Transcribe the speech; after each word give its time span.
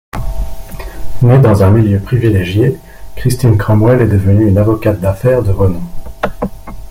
Née 1.21 1.39
dans 1.41 1.61
un 1.61 1.69
milieu 1.69 1.99
privilégié, 1.99 2.75
Christine 3.15 3.55
Cromwell 3.55 4.01
est 4.01 4.07
devenue 4.07 4.47
une 4.47 4.57
avocate 4.57 4.99
d'affaires 4.99 5.43
de 5.43 5.51
renom. 5.51 5.83